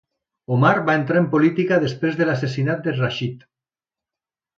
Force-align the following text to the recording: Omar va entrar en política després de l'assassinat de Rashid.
Omar 0.53 0.69
va 0.85 0.95
entrar 0.99 1.19
en 1.23 1.27
política 1.33 1.77
després 1.83 2.17
de 2.21 2.27
l'assassinat 2.29 2.81
de 2.87 2.95
Rashid. 3.01 3.45